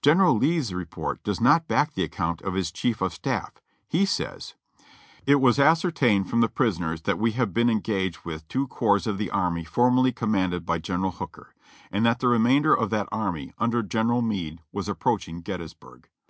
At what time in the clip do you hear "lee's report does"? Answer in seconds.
0.34-1.42